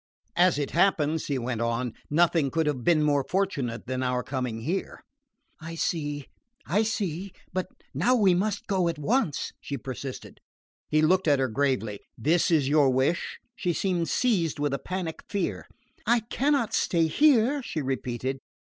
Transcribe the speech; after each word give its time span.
"As 0.35 0.57
it 0.57 0.71
happens," 0.71 1.27
he 1.27 1.37
went 1.37 1.61
on, 1.61 1.93
"nothing 2.09 2.49
could 2.49 2.65
have 2.65 2.83
been 2.83 3.03
more 3.03 3.23
fortunate 3.23 3.85
than 3.85 4.01
our 4.01 4.23
coming 4.23 4.61
here." 4.61 5.03
"I 5.61 5.75
see 5.75 6.25
I 6.65 6.81
see; 6.81 7.31
but 7.53 7.67
now 7.93 8.15
we 8.15 8.33
must 8.33 8.65
go 8.65 8.85
on 8.85 8.89
at 8.89 8.97
once," 8.97 9.51
she 9.61 9.77
persisted. 9.77 10.39
He 10.89 11.03
looked 11.03 11.27
at 11.27 11.37
her 11.37 11.49
gravely. 11.49 11.99
"This 12.17 12.49
is 12.49 12.67
your 12.67 12.89
wish?" 12.89 13.37
She 13.55 13.73
seemed 13.73 14.09
seized 14.09 14.57
with 14.57 14.73
a 14.73 14.79
panic 14.79 15.19
fear. 15.29 15.67
"I 16.07 16.21
cannot 16.21 16.73
stay 16.73 17.05
here!" 17.05 17.61
she 17.61 17.83
repeated. 17.83 18.39